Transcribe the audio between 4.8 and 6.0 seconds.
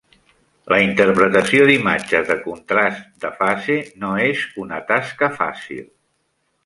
tasca fàcil.